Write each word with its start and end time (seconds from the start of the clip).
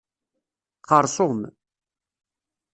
Xerṣum. 0.89 1.39